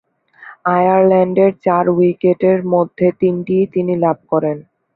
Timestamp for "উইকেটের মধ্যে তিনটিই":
1.91-3.65